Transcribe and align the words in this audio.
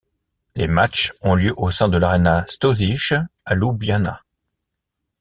Les 0.55 0.65
matches 0.67 1.13
ont 1.21 1.35
lieu 1.35 1.53
au 1.57 1.69
sein 1.69 1.87
de 1.87 1.95
l'Arena 1.99 2.43
Stožice 2.47 3.13
à 3.45 3.53
Ljubljana. 3.53 4.23